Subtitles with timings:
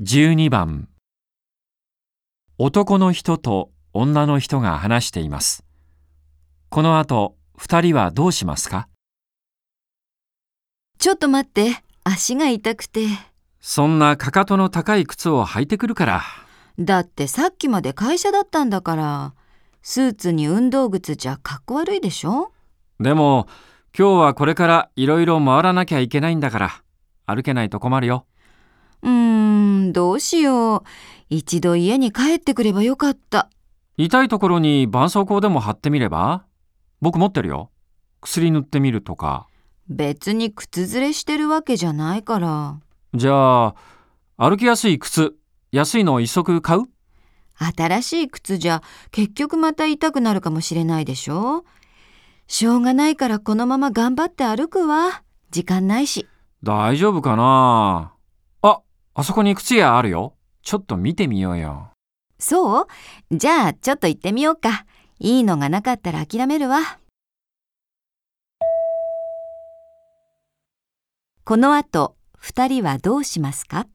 [0.00, 0.88] 12番
[2.56, 5.64] 男の人と女の人が話しています。
[6.68, 8.88] この後、二人はどうしますか？
[11.00, 13.08] ちょっと待って、足が痛くて。
[13.60, 16.22] そんなかかとの高い靴を履いてくるから。
[16.78, 19.34] だってさっきまで会社だったんだから。
[19.82, 22.52] スーツに運動靴じゃかっこ悪いでしょ？
[23.00, 23.48] でも、
[23.98, 26.82] 今日はこれからいろいろ回らなきゃいけないんだから、
[27.26, 28.26] 歩けないと困るよ。
[29.00, 29.67] うーん、
[29.98, 30.82] どうしよう。
[31.28, 33.50] 一度家に帰ってくればよかった。
[33.96, 36.44] 痛いところに絆創膏でも貼ってみれば？
[37.00, 37.72] 僕持ってるよ。
[38.20, 39.48] 薬塗ってみるとか。
[39.88, 42.78] 別に靴ずれしてるわけじゃないから。
[43.12, 43.74] じゃあ、
[44.36, 45.34] 歩きやすい靴、
[45.72, 46.82] 安いの一足買う？
[47.76, 51.64] 新しい靴じゃ結局また痛くなるかもしれないでしょ
[52.46, 55.24] しょうがないからこのまま頑張って歩くわ。
[55.50, 56.28] 時間ないし。
[56.62, 58.12] 大丈夫かな？
[59.18, 60.36] あ、そこに靴屋あるよ？
[60.62, 61.90] ちょっと見てみようよ。
[62.38, 62.86] そう？
[63.32, 64.86] じゃあちょっと行ってみようか。
[65.18, 66.78] いいのがなかったら諦めるわ。
[71.44, 73.88] この後、二人はどうしますか？